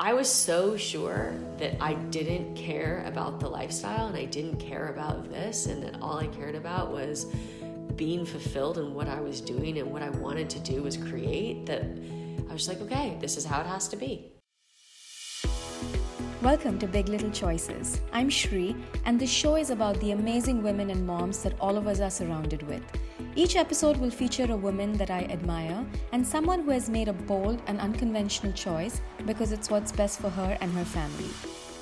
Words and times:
I 0.00 0.12
was 0.12 0.28
so 0.28 0.76
sure 0.76 1.34
that 1.58 1.80
I 1.80 1.94
didn't 1.94 2.56
care 2.56 3.04
about 3.06 3.38
the 3.38 3.48
lifestyle 3.48 4.08
and 4.08 4.16
I 4.16 4.24
didn't 4.24 4.56
care 4.58 4.88
about 4.88 5.30
this, 5.30 5.66
and 5.66 5.84
that 5.84 6.02
all 6.02 6.18
I 6.18 6.26
cared 6.26 6.56
about 6.56 6.90
was 6.90 7.26
being 7.94 8.26
fulfilled 8.26 8.78
in 8.78 8.92
what 8.92 9.06
I 9.06 9.20
was 9.20 9.40
doing 9.40 9.78
and 9.78 9.92
what 9.92 10.02
I 10.02 10.10
wanted 10.10 10.50
to 10.50 10.58
do 10.58 10.82
was 10.82 10.96
create. 10.96 11.66
That 11.66 11.82
I 12.50 12.52
was 12.52 12.66
like, 12.66 12.80
okay, 12.80 13.16
this 13.20 13.36
is 13.36 13.44
how 13.44 13.60
it 13.60 13.66
has 13.66 13.86
to 13.86 13.96
be. 13.96 14.32
Welcome 16.42 16.80
to 16.80 16.88
Big 16.88 17.08
Little 17.08 17.30
Choices. 17.30 18.00
I'm 18.12 18.28
Shri, 18.28 18.74
and 19.04 19.20
this 19.20 19.30
show 19.30 19.54
is 19.54 19.70
about 19.70 20.00
the 20.00 20.10
amazing 20.10 20.60
women 20.64 20.90
and 20.90 21.06
moms 21.06 21.40
that 21.44 21.54
all 21.60 21.76
of 21.76 21.86
us 21.86 22.00
are 22.00 22.10
surrounded 22.10 22.64
with. 22.64 22.82
Each 23.36 23.56
episode 23.56 23.96
will 23.96 24.12
feature 24.12 24.46
a 24.52 24.56
woman 24.56 24.92
that 24.92 25.10
I 25.10 25.22
admire 25.24 25.84
and 26.12 26.24
someone 26.24 26.60
who 26.60 26.70
has 26.70 26.88
made 26.88 27.08
a 27.08 27.12
bold 27.12 27.60
and 27.66 27.80
unconventional 27.80 28.52
choice 28.52 29.00
because 29.26 29.50
it's 29.50 29.68
what's 29.68 29.90
best 29.90 30.20
for 30.20 30.30
her 30.30 30.56
and 30.60 30.70
her 30.72 30.84
family. 30.84 31.30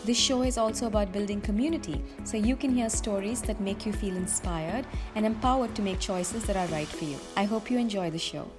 This 0.03 0.17
show 0.17 0.45
is 0.45 0.57
also 0.57 0.87
about 0.87 1.13
building 1.13 1.43
community, 1.43 2.03
so 2.25 2.39
you 2.39 2.57
can 2.57 2.75
hear 2.75 2.89
stories 2.89 3.43
that 3.43 3.61
make 3.61 3.85
you 3.85 3.93
feel 3.93 4.17
inspired 4.17 4.87
and 5.15 5.27
empowered 5.27 5.75
to 5.75 5.83
make 5.83 6.01
choices 6.01 6.43
that 6.47 6.57
are 6.57 6.67
right 6.69 6.89
for 6.89 7.05
you. 7.05 7.19
I 7.37 7.45
hope 7.45 7.71
you 7.71 7.77
enjoy 7.77 8.09
the 8.11 8.19
show. 8.19 8.51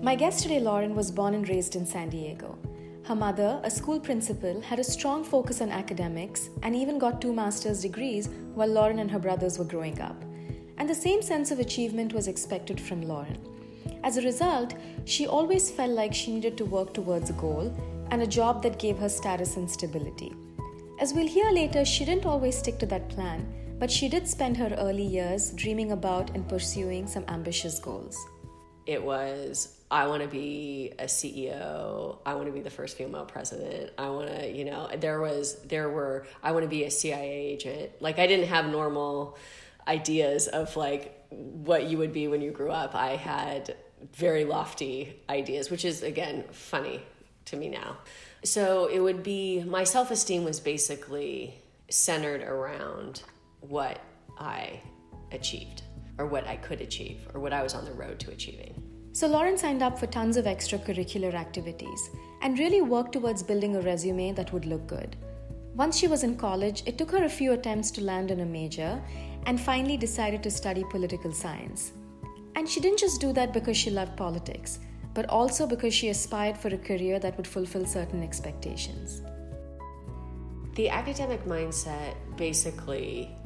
My 0.00 0.14
guest 0.14 0.42
today, 0.42 0.60
Lauren, 0.60 0.94
was 0.94 1.10
born 1.10 1.34
and 1.34 1.46
raised 1.46 1.76
in 1.76 1.84
San 1.84 2.08
Diego. 2.08 2.58
Her 3.04 3.14
mother, 3.14 3.60
a 3.62 3.70
school 3.70 4.00
principal, 4.00 4.62
had 4.62 4.78
a 4.78 4.84
strong 4.84 5.22
focus 5.22 5.60
on 5.60 5.70
academics 5.70 6.48
and 6.62 6.74
even 6.74 6.98
got 6.98 7.20
two 7.20 7.34
master's 7.34 7.82
degrees 7.82 8.30
while 8.54 8.68
Lauren 8.68 9.00
and 9.00 9.10
her 9.10 9.18
brothers 9.18 9.58
were 9.58 9.64
growing 9.66 10.00
up. 10.00 10.25
And 10.78 10.88
the 10.88 10.94
same 10.94 11.22
sense 11.22 11.50
of 11.50 11.58
achievement 11.58 12.12
was 12.12 12.28
expected 12.28 12.80
from 12.80 13.02
Lauren. 13.02 13.38
As 14.04 14.16
a 14.16 14.22
result, 14.22 14.74
she 15.04 15.26
always 15.26 15.70
felt 15.70 15.90
like 15.90 16.14
she 16.14 16.32
needed 16.32 16.56
to 16.58 16.64
work 16.64 16.92
towards 16.92 17.30
a 17.30 17.34
goal 17.34 17.74
and 18.10 18.22
a 18.22 18.26
job 18.26 18.62
that 18.62 18.78
gave 18.78 18.98
her 18.98 19.08
status 19.08 19.56
and 19.56 19.70
stability. 19.70 20.34
As 21.00 21.12
we'll 21.12 21.26
hear 21.26 21.50
later, 21.50 21.84
she 21.84 22.04
didn't 22.04 22.26
always 22.26 22.56
stick 22.56 22.78
to 22.78 22.86
that 22.86 23.08
plan, 23.08 23.46
but 23.78 23.90
she 23.90 24.08
did 24.08 24.28
spend 24.28 24.56
her 24.56 24.74
early 24.78 25.04
years 25.04 25.50
dreaming 25.50 25.92
about 25.92 26.30
and 26.30 26.48
pursuing 26.48 27.06
some 27.06 27.24
ambitious 27.28 27.78
goals. 27.78 28.16
It 28.86 29.02
was 29.02 29.76
I 29.90 30.08
want 30.08 30.22
to 30.22 30.28
be 30.28 30.92
a 30.98 31.04
CEO. 31.04 32.18
I 32.26 32.34
want 32.34 32.46
to 32.46 32.52
be 32.52 32.60
the 32.60 32.70
first 32.70 32.96
female 32.96 33.24
president. 33.24 33.92
I 33.96 34.08
want 34.08 34.28
to, 34.28 34.50
you 34.50 34.64
know, 34.64 34.90
there 34.98 35.20
was, 35.20 35.62
there 35.62 35.88
were, 35.88 36.26
I 36.42 36.50
want 36.50 36.64
to 36.64 36.68
be 36.68 36.84
a 36.84 36.90
CIA 36.90 37.30
agent. 37.30 37.92
Like, 38.00 38.18
I 38.18 38.26
didn't 38.26 38.48
have 38.48 38.66
normal 38.66 39.38
ideas 39.88 40.48
of 40.48 40.76
like 40.76 41.26
what 41.30 41.84
you 41.84 41.98
would 41.98 42.12
be 42.12 42.28
when 42.28 42.40
you 42.40 42.50
grew 42.50 42.70
up. 42.70 42.94
I 42.94 43.16
had 43.16 43.76
very 44.12 44.44
lofty 44.44 45.20
ideas, 45.28 45.70
which 45.70 45.84
is, 45.84 46.02
again, 46.02 46.44
funny 46.50 47.02
to 47.46 47.56
me 47.56 47.68
now. 47.68 47.98
So 48.44 48.86
it 48.86 49.00
would 49.00 49.22
be, 49.22 49.62
my 49.64 49.84
self 49.84 50.10
esteem 50.10 50.44
was 50.44 50.60
basically 50.60 51.54
centered 51.88 52.42
around 52.42 53.22
what 53.60 54.00
I 54.38 54.80
achieved 55.32 55.82
or 56.18 56.26
what 56.26 56.46
I 56.46 56.56
could 56.56 56.80
achieve 56.80 57.26
or 57.34 57.40
what 57.40 57.52
I 57.52 57.62
was 57.62 57.74
on 57.74 57.84
the 57.84 57.92
road 57.92 58.18
to 58.20 58.30
achieving. 58.30 58.82
So 59.12 59.26
Lauren 59.26 59.56
signed 59.56 59.82
up 59.82 59.98
for 59.98 60.06
tons 60.06 60.36
of 60.36 60.44
extracurricular 60.44 61.32
activities 61.34 62.10
and 62.42 62.58
really 62.58 62.82
worked 62.82 63.12
towards 63.12 63.42
building 63.42 63.76
a 63.76 63.80
resume 63.80 64.32
that 64.32 64.52
would 64.52 64.66
look 64.66 64.86
good. 64.86 65.16
Once 65.76 65.98
she 65.98 66.08
was 66.08 66.24
in 66.24 66.34
college, 66.34 66.82
it 66.86 66.96
took 66.96 67.10
her 67.10 67.24
a 67.24 67.28
few 67.28 67.52
attempts 67.52 67.90
to 67.90 68.00
land 68.02 68.30
in 68.30 68.40
a 68.40 68.46
major 68.46 68.98
and 69.44 69.60
finally 69.60 69.98
decided 69.98 70.42
to 70.42 70.50
study 70.50 70.82
political 70.90 71.30
science. 71.30 71.92
And 72.54 72.66
she 72.66 72.80
didn't 72.80 72.98
just 72.98 73.20
do 73.20 73.30
that 73.34 73.52
because 73.52 73.76
she 73.76 73.90
loved 73.90 74.16
politics, 74.16 74.78
but 75.12 75.28
also 75.28 75.66
because 75.66 75.92
she 75.92 76.08
aspired 76.08 76.56
for 76.56 76.68
a 76.68 76.78
career 76.78 77.18
that 77.18 77.36
would 77.36 77.46
fulfill 77.46 77.84
certain 77.84 78.22
expectations. 78.22 79.20
The 80.76 80.88
academic 80.88 81.44
mindset 81.44 82.14
basically 82.38 83.36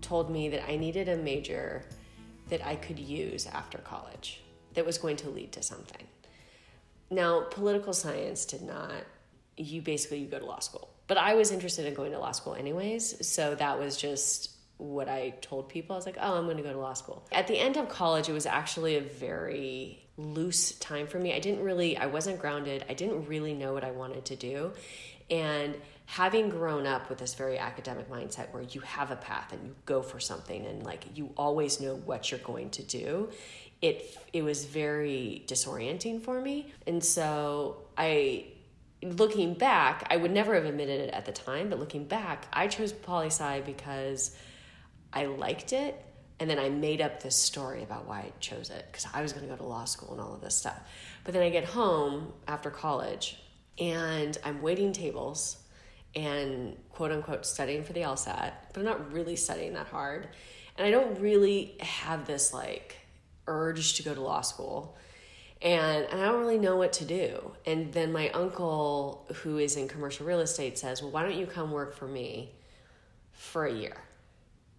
told 0.00 0.30
me 0.30 0.48
that 0.48 0.70
I 0.70 0.76
needed 0.76 1.08
a 1.08 1.16
major 1.16 1.82
that 2.50 2.64
I 2.64 2.76
could 2.76 3.00
use 3.00 3.48
after 3.48 3.78
college 3.78 4.42
that 4.74 4.86
was 4.86 4.96
going 4.96 5.16
to 5.16 5.28
lead 5.28 5.50
to 5.52 5.62
something. 5.62 6.06
Now, 7.10 7.46
political 7.50 7.92
science 7.92 8.44
did 8.44 8.62
not, 8.62 8.92
you 9.56 9.82
basically 9.82 10.18
you 10.18 10.28
go 10.28 10.38
to 10.38 10.46
law 10.46 10.60
school. 10.60 10.91
But 11.06 11.18
I 11.18 11.34
was 11.34 11.50
interested 11.50 11.86
in 11.86 11.94
going 11.94 12.12
to 12.12 12.18
law 12.18 12.32
school 12.32 12.54
anyways, 12.54 13.26
so 13.26 13.54
that 13.56 13.78
was 13.78 13.96
just 13.96 14.50
what 14.78 15.08
I 15.08 15.30
told 15.40 15.68
people. 15.68 15.94
I 15.94 15.98
was 15.98 16.06
like, 16.06 16.18
"Oh, 16.20 16.38
I'm 16.38 16.44
going 16.44 16.56
to 16.56 16.62
go 16.62 16.72
to 16.72 16.78
law 16.78 16.94
school." 16.94 17.26
At 17.32 17.46
the 17.46 17.58
end 17.58 17.76
of 17.76 17.88
college, 17.88 18.28
it 18.28 18.32
was 18.32 18.46
actually 18.46 18.96
a 18.96 19.00
very 19.00 20.02
loose 20.16 20.72
time 20.72 21.06
for 21.06 21.18
me. 21.18 21.34
I 21.34 21.38
didn't 21.38 21.62
really 21.62 21.96
I 21.96 22.06
wasn't 22.06 22.38
grounded. 22.38 22.84
I 22.88 22.94
didn't 22.94 23.26
really 23.26 23.54
know 23.54 23.72
what 23.72 23.84
I 23.84 23.90
wanted 23.90 24.24
to 24.26 24.36
do. 24.36 24.72
And 25.30 25.76
having 26.06 26.50
grown 26.50 26.86
up 26.86 27.08
with 27.08 27.18
this 27.18 27.34
very 27.34 27.58
academic 27.58 28.10
mindset 28.10 28.52
where 28.52 28.62
you 28.62 28.80
have 28.80 29.10
a 29.10 29.16
path 29.16 29.52
and 29.52 29.64
you 29.64 29.74
go 29.86 30.02
for 30.02 30.20
something 30.20 30.66
and 30.66 30.82
like 30.82 31.04
you 31.14 31.30
always 31.36 31.80
know 31.80 31.94
what 31.94 32.30
you're 32.30 32.40
going 32.40 32.68
to 32.68 32.82
do 32.82 33.30
it 33.80 34.16
it 34.32 34.42
was 34.42 34.64
very 34.64 35.42
disorienting 35.46 36.20
for 36.20 36.40
me 36.40 36.70
and 36.86 37.02
so 37.02 37.78
i 37.96 38.44
looking 39.02 39.54
back 39.54 40.06
i 40.10 40.16
would 40.16 40.30
never 40.30 40.54
have 40.54 40.64
admitted 40.64 41.00
it 41.00 41.10
at 41.12 41.24
the 41.24 41.32
time 41.32 41.68
but 41.68 41.78
looking 41.78 42.04
back 42.04 42.46
i 42.52 42.68
chose 42.68 42.92
poli 42.92 43.26
sci 43.26 43.60
because 43.62 44.36
i 45.12 45.26
liked 45.26 45.72
it 45.72 46.04
and 46.38 46.48
then 46.48 46.58
i 46.58 46.68
made 46.68 47.00
up 47.00 47.22
this 47.22 47.34
story 47.34 47.82
about 47.82 48.06
why 48.06 48.20
i 48.20 48.32
chose 48.40 48.70
it 48.70 48.86
because 48.90 49.06
i 49.12 49.20
was 49.20 49.32
going 49.32 49.44
to 49.44 49.50
go 49.50 49.56
to 49.56 49.66
law 49.66 49.84
school 49.84 50.12
and 50.12 50.20
all 50.20 50.34
of 50.34 50.40
this 50.40 50.54
stuff. 50.54 50.80
But 51.24 51.34
then 51.34 51.42
i 51.42 51.50
get 51.50 51.64
home 51.64 52.32
after 52.46 52.70
college 52.70 53.38
and 53.78 54.36
i'm 54.44 54.62
waiting 54.62 54.92
tables 54.92 55.56
and 56.14 56.76
quote 56.90 57.10
unquote 57.10 57.46
studying 57.46 57.82
for 57.84 57.92
the 57.92 58.00
lsat 58.00 58.52
but 58.72 58.80
i'm 58.80 58.84
not 58.84 59.12
really 59.12 59.36
studying 59.36 59.74
that 59.74 59.86
hard. 59.88 60.28
And 60.78 60.86
i 60.86 60.90
don't 60.90 61.20
really 61.20 61.76
have 61.80 62.26
this 62.26 62.52
like 62.54 62.96
urge 63.46 63.94
to 63.94 64.02
go 64.02 64.14
to 64.14 64.20
law 64.20 64.40
school 64.40 64.96
and, 65.62 66.06
and 66.06 66.20
I 66.20 66.24
don't 66.24 66.40
really 66.40 66.58
know 66.58 66.76
what 66.76 66.92
to 66.94 67.04
do. 67.04 67.52
And 67.66 67.92
then 67.92 68.12
my 68.12 68.30
uncle, 68.30 69.26
who 69.42 69.58
is 69.58 69.76
in 69.76 69.86
commercial 69.86 70.26
real 70.26 70.40
estate, 70.40 70.76
says, 70.76 71.02
Well, 71.02 71.12
why 71.12 71.22
don't 71.22 71.36
you 71.36 71.46
come 71.46 71.70
work 71.70 71.94
for 71.94 72.08
me 72.08 72.50
for 73.32 73.66
a 73.66 73.72
year 73.72 73.96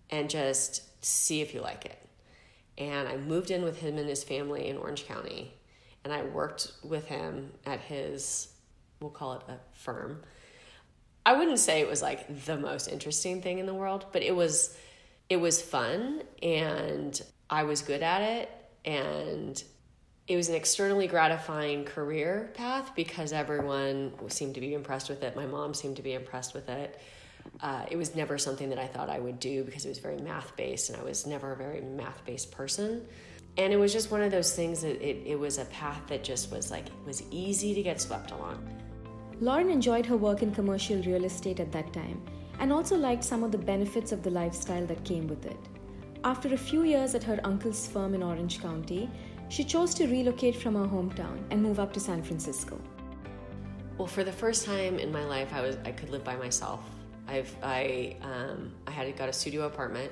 and 0.09 0.29
just 0.29 1.03
see 1.03 1.41
if 1.41 1.53
you 1.53 1.61
like 1.61 1.85
it? 1.85 1.97
And 2.77 3.07
I 3.07 3.17
moved 3.17 3.49
in 3.49 3.63
with 3.63 3.79
him 3.79 3.97
and 3.97 4.09
his 4.09 4.23
family 4.23 4.67
in 4.67 4.77
Orange 4.77 5.05
County, 5.05 5.53
and 6.03 6.11
I 6.11 6.23
worked 6.23 6.71
with 6.83 7.05
him 7.05 7.51
at 7.65 7.79
his, 7.79 8.49
we'll 8.99 9.11
call 9.11 9.33
it 9.33 9.41
a 9.47 9.57
firm. 9.71 10.21
I 11.25 11.33
wouldn't 11.33 11.59
say 11.59 11.79
it 11.79 11.87
was 11.87 12.01
like 12.01 12.45
the 12.45 12.57
most 12.57 12.89
interesting 12.89 13.41
thing 13.41 13.59
in 13.59 13.65
the 13.65 13.73
world, 13.73 14.07
but 14.11 14.21
it 14.21 14.35
was 14.35 14.75
it 15.29 15.37
was 15.37 15.61
fun 15.61 16.21
and 16.41 17.19
I 17.49 17.63
was 17.63 17.81
good 17.81 18.03
at 18.03 18.21
it 18.21 18.49
and 18.83 19.63
it 20.27 20.37
was 20.37 20.47
an 20.49 20.55
externally 20.55 21.07
gratifying 21.07 21.83
career 21.83 22.51
path 22.53 22.95
because 22.95 23.33
everyone 23.33 24.13
seemed 24.29 24.55
to 24.55 24.61
be 24.61 24.73
impressed 24.73 25.09
with 25.09 25.21
it. 25.21 25.35
My 25.35 25.45
mom 25.45 25.73
seemed 25.73 25.97
to 25.97 26.01
be 26.01 26.13
impressed 26.13 26.53
with 26.53 26.69
it. 26.69 26.99
Uh, 27.59 27.85
it 27.91 27.97
was 27.97 28.15
never 28.15 28.37
something 28.37 28.69
that 28.69 28.79
I 28.79 28.87
thought 28.87 29.09
I 29.09 29.19
would 29.19 29.39
do 29.39 29.65
because 29.65 29.85
it 29.85 29.89
was 29.89 29.99
very 29.99 30.17
math 30.17 30.55
based, 30.55 30.89
and 30.89 30.97
I 30.97 31.03
was 31.03 31.27
never 31.27 31.51
a 31.51 31.57
very 31.57 31.81
math 31.81 32.23
based 32.25 32.51
person. 32.51 33.05
And 33.57 33.73
it 33.73 33.77
was 33.77 33.91
just 33.91 34.11
one 34.11 34.21
of 34.21 34.31
those 34.31 34.55
things 34.55 34.81
that 34.81 35.01
it, 35.05 35.27
it 35.27 35.37
was 35.37 35.57
a 35.57 35.65
path 35.65 36.01
that 36.07 36.23
just 36.23 36.51
was 36.51 36.71
like, 36.71 36.85
was 37.05 37.21
easy 37.29 37.75
to 37.75 37.83
get 37.83 37.99
swept 37.99 38.31
along. 38.31 38.67
Lauren 39.41 39.69
enjoyed 39.69 40.05
her 40.05 40.17
work 40.17 40.41
in 40.41 40.53
commercial 40.53 41.01
real 41.03 41.25
estate 41.25 41.59
at 41.59 41.71
that 41.71 41.91
time 41.91 42.21
and 42.59 42.71
also 42.71 42.95
liked 42.95 43.23
some 43.23 43.43
of 43.43 43.51
the 43.51 43.57
benefits 43.57 44.11
of 44.11 44.23
the 44.23 44.29
lifestyle 44.29 44.85
that 44.85 45.03
came 45.03 45.27
with 45.27 45.45
it. 45.45 45.57
After 46.23 46.53
a 46.53 46.57
few 46.57 46.83
years 46.83 47.13
at 47.13 47.23
her 47.23 47.39
uncle's 47.43 47.85
firm 47.87 48.15
in 48.15 48.23
Orange 48.23 48.61
County, 48.61 49.09
she 49.53 49.63
chose 49.63 49.93
to 49.93 50.07
relocate 50.07 50.55
from 50.55 50.73
her 50.73 50.87
hometown 50.87 51.37
and 51.51 51.61
move 51.61 51.79
up 51.79 51.93
to 51.93 51.99
San 51.99 52.23
Francisco. 52.23 52.81
Well, 53.99 54.07
for 54.07 54.23
the 54.23 54.31
first 54.31 54.65
time 54.65 54.97
in 54.97 55.11
my 55.11 55.23
life, 55.25 55.53
I 55.53 55.61
was 55.61 55.77
I 55.85 55.91
could 55.91 56.09
live 56.09 56.23
by 56.23 56.35
myself. 56.35 56.79
I've 57.27 57.55
I 57.61 58.15
um, 58.23 58.71
I 58.87 58.91
had 58.91 59.15
got 59.15 59.29
a 59.29 59.33
studio 59.33 59.67
apartment, 59.67 60.11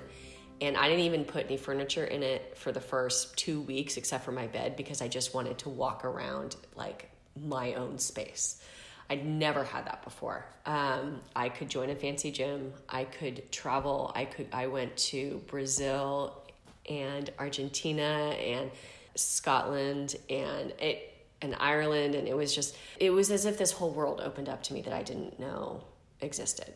and 0.61 0.77
I 0.77 0.87
didn't 0.87 1.05
even 1.05 1.25
put 1.25 1.45
any 1.45 1.57
furniture 1.57 2.05
in 2.05 2.21
it 2.21 2.55
for 2.55 2.71
the 2.71 2.79
first 2.79 3.35
two 3.35 3.61
weeks, 3.61 3.97
except 3.97 4.23
for 4.23 4.31
my 4.31 4.45
bed, 4.45 4.75
because 4.75 5.01
I 5.01 5.07
just 5.07 5.33
wanted 5.33 5.57
to 5.59 5.69
walk 5.69 6.05
around 6.05 6.55
like 6.75 7.09
my 7.35 7.73
own 7.73 7.97
space. 7.97 8.61
I'd 9.09 9.25
never 9.25 9.63
had 9.63 9.87
that 9.87 10.03
before. 10.03 10.45
Um, 10.67 11.19
I 11.35 11.49
could 11.49 11.67
join 11.67 11.89
a 11.89 11.95
fancy 11.95 12.29
gym. 12.31 12.73
I 12.87 13.05
could 13.05 13.51
travel. 13.51 14.11
I 14.13 14.25
could. 14.25 14.49
I 14.53 14.67
went 14.67 14.95
to 15.09 15.41
Brazil 15.47 16.43
and 16.87 17.31
Argentina 17.39 18.35
and 18.39 18.69
Scotland 19.15 20.15
and 20.29 20.71
it 20.79 21.07
and 21.43 21.55
Ireland, 21.59 22.13
and 22.13 22.27
it 22.27 22.35
was 22.35 22.53
just 22.53 22.77
it 22.99 23.09
was 23.09 23.31
as 23.31 23.45
if 23.45 23.57
this 23.57 23.71
whole 23.71 23.91
world 23.91 24.21
opened 24.21 24.49
up 24.49 24.63
to 24.63 24.73
me 24.73 24.81
that 24.81 24.93
I 24.93 25.03
didn't 25.03 25.39
know 25.39 25.83
existed. 26.21 26.73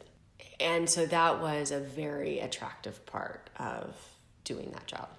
And 0.59 0.89
so 0.89 1.05
that 1.07 1.41
was 1.41 1.71
a 1.71 1.79
very 1.79 2.39
attractive 2.39 3.05
part 3.05 3.49
of 3.57 3.95
doing 4.43 4.71
that 4.71 4.87
job. 4.87 5.09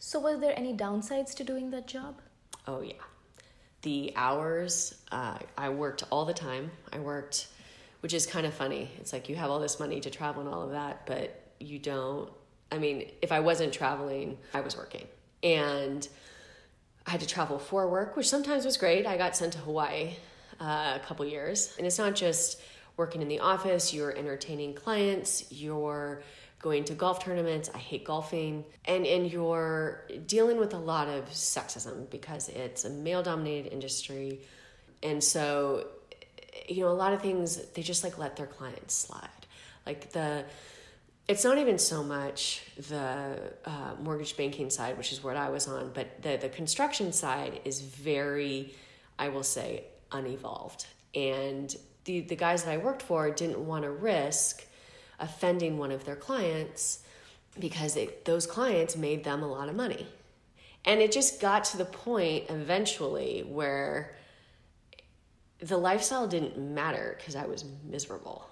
So, 0.00 0.20
were 0.20 0.36
there 0.36 0.52
any 0.56 0.74
downsides 0.74 1.34
to 1.36 1.44
doing 1.44 1.70
that 1.70 1.86
job? 1.86 2.20
Oh 2.66 2.82
yeah 2.82 2.94
the 3.84 4.12
hours, 4.16 4.94
uh, 5.12 5.38
I 5.56 5.68
worked 5.68 6.02
all 6.10 6.24
the 6.24 6.34
time. 6.34 6.70
I 6.92 6.98
worked, 6.98 7.48
which 8.00 8.12
is 8.12 8.26
kind 8.26 8.46
of 8.46 8.54
funny. 8.54 8.90
It's 8.98 9.12
like 9.12 9.28
you 9.28 9.36
have 9.36 9.50
all 9.50 9.60
this 9.60 9.78
money 9.78 10.00
to 10.00 10.10
travel 10.10 10.42
and 10.42 10.52
all 10.52 10.62
of 10.62 10.70
that, 10.70 11.06
but 11.06 11.52
you 11.60 11.78
don't. 11.78 12.30
I 12.72 12.78
mean, 12.78 13.10
if 13.22 13.30
I 13.30 13.40
wasn't 13.40 13.72
traveling, 13.72 14.38
I 14.52 14.62
was 14.62 14.76
working. 14.76 15.06
And 15.42 16.08
I 17.06 17.10
had 17.10 17.20
to 17.20 17.26
travel 17.26 17.58
for 17.58 17.88
work, 17.88 18.16
which 18.16 18.28
sometimes 18.28 18.64
was 18.64 18.76
great. 18.76 19.06
I 19.06 19.16
got 19.16 19.36
sent 19.36 19.52
to 19.54 19.58
Hawaii 19.58 20.14
uh, 20.60 20.92
a 20.96 21.00
couple 21.04 21.26
years. 21.26 21.74
And 21.76 21.86
it's 21.86 21.98
not 21.98 22.14
just 22.14 22.60
working 22.96 23.22
in 23.22 23.28
the 23.28 23.40
office, 23.40 23.92
you're 23.92 24.16
entertaining 24.16 24.74
clients, 24.74 25.50
you're 25.50 26.22
going 26.60 26.84
to 26.84 26.94
golf 26.94 27.22
tournaments. 27.22 27.68
I 27.74 27.78
hate 27.78 28.04
golfing. 28.04 28.64
And 28.86 29.06
and 29.06 29.30
you're 29.30 30.06
dealing 30.26 30.58
with 30.58 30.72
a 30.72 30.78
lot 30.78 31.08
of 31.08 31.28
sexism 31.30 32.08
because 32.08 32.48
it's 32.48 32.84
a 32.84 32.90
male 32.90 33.22
dominated 33.22 33.70
industry. 33.72 34.40
And 35.02 35.22
so 35.22 35.88
you 36.66 36.84
know, 36.84 36.88
a 36.88 36.92
lot 36.92 37.12
of 37.12 37.20
things 37.20 37.56
they 37.74 37.82
just 37.82 38.02
like 38.02 38.16
let 38.16 38.36
their 38.36 38.46
clients 38.46 38.94
slide. 38.94 39.28
Like 39.84 40.12
the 40.12 40.44
it's 41.26 41.44
not 41.44 41.58
even 41.58 41.78
so 41.78 42.02
much 42.02 42.62
the 42.88 43.54
uh, 43.64 43.94
mortgage 44.00 44.36
banking 44.36 44.68
side, 44.68 44.98
which 44.98 45.12
is 45.12 45.24
what 45.24 45.36
I 45.36 45.48
was 45.48 45.66
on, 45.66 45.90
but 45.94 46.22
the, 46.22 46.36
the 46.36 46.50
construction 46.50 47.12
side 47.12 47.60
is 47.64 47.80
very, 47.80 48.74
I 49.18 49.28
will 49.28 49.42
say, 49.42 49.84
unevolved. 50.12 50.86
And 51.14 51.74
the, 52.04 52.20
the 52.20 52.36
guys 52.36 52.64
that 52.64 52.72
I 52.72 52.76
worked 52.76 53.02
for 53.02 53.30
didn't 53.30 53.64
want 53.64 53.84
to 53.84 53.90
risk 53.90 54.66
offending 55.18 55.78
one 55.78 55.92
of 55.92 56.04
their 56.04 56.16
clients 56.16 57.04
because 57.58 57.96
it, 57.96 58.24
those 58.24 58.46
clients 58.46 58.96
made 58.96 59.24
them 59.24 59.42
a 59.42 59.46
lot 59.46 59.68
of 59.68 59.74
money. 59.74 60.06
And 60.84 61.00
it 61.00 61.12
just 61.12 61.40
got 61.40 61.64
to 61.64 61.78
the 61.78 61.84
point 61.86 62.50
eventually 62.50 63.46
where 63.48 64.16
the 65.60 65.78
lifestyle 65.78 66.26
didn't 66.26 66.58
matter 66.58 67.14
because 67.18 67.36
I 67.36 67.46
was 67.46 67.64
miserable. 67.88 68.46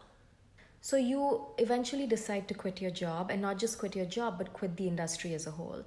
So 0.84 0.96
you 0.96 1.46
eventually 1.58 2.08
decide 2.08 2.48
to 2.48 2.54
quit 2.54 2.80
your 2.80 2.90
job 2.90 3.30
and 3.30 3.40
not 3.40 3.56
just 3.56 3.78
quit 3.78 3.94
your 3.94 4.04
job, 4.04 4.36
but 4.36 4.52
quit 4.52 4.76
the 4.76 4.88
industry 4.88 5.32
as 5.32 5.46
a 5.46 5.52
whole. 5.52 5.84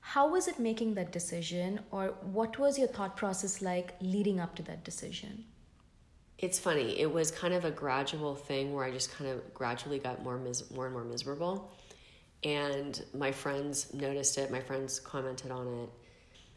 How 0.00 0.26
was 0.26 0.48
it 0.48 0.58
making 0.58 0.94
that 0.94 1.12
decision, 1.12 1.80
or 1.90 2.14
what 2.22 2.58
was 2.58 2.78
your 2.78 2.88
thought 2.88 3.14
process 3.14 3.60
like 3.60 3.92
leading 4.00 4.40
up 4.40 4.56
to 4.56 4.62
that 4.62 4.84
decision? 4.84 5.44
It's 6.38 6.58
funny. 6.58 6.98
It 6.98 7.12
was 7.12 7.30
kind 7.30 7.52
of 7.52 7.66
a 7.66 7.70
gradual 7.70 8.34
thing 8.34 8.72
where 8.72 8.86
I 8.86 8.90
just 8.90 9.12
kind 9.12 9.28
of 9.30 9.52
gradually 9.52 9.98
got 9.98 10.24
more 10.24 10.38
mis- 10.38 10.70
more 10.70 10.86
and 10.86 10.94
more 10.94 11.04
miserable, 11.04 11.70
and 12.42 13.04
my 13.12 13.30
friends 13.30 13.92
noticed 13.92 14.38
it. 14.38 14.50
My 14.50 14.60
friends 14.60 14.98
commented 14.98 15.50
on 15.50 15.66
it. 15.82 15.90